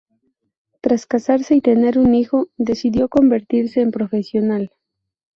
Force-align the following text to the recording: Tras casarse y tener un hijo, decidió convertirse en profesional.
Tras 0.81 1.05
casarse 1.05 1.53
y 1.53 1.61
tener 1.61 1.99
un 1.99 2.15
hijo, 2.15 2.49
decidió 2.57 3.07
convertirse 3.07 3.81
en 3.81 3.91
profesional. 3.91 4.71